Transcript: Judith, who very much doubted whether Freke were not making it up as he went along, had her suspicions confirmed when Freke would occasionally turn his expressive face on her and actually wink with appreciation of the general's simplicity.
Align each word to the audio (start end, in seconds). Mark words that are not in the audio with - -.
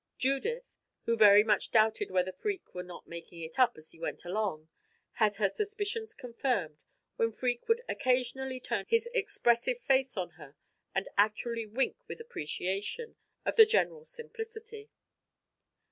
Judith, 0.17 0.63
who 1.05 1.15
very 1.15 1.43
much 1.43 1.69
doubted 1.69 2.09
whether 2.09 2.31
Freke 2.31 2.73
were 2.73 2.81
not 2.81 3.05
making 3.07 3.41
it 3.43 3.59
up 3.59 3.77
as 3.77 3.91
he 3.91 3.99
went 3.99 4.25
along, 4.25 4.67
had 5.11 5.35
her 5.35 5.47
suspicions 5.47 6.15
confirmed 6.15 6.79
when 7.17 7.31
Freke 7.31 7.67
would 7.69 7.83
occasionally 7.87 8.59
turn 8.59 8.87
his 8.87 9.07
expressive 9.13 9.79
face 9.79 10.17
on 10.17 10.31
her 10.41 10.55
and 10.95 11.07
actually 11.19 11.67
wink 11.67 11.97
with 12.07 12.19
appreciation 12.19 13.15
of 13.45 13.57
the 13.57 13.65
general's 13.67 14.09
simplicity. 14.09 14.89